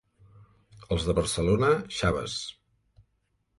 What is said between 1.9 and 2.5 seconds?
xaves.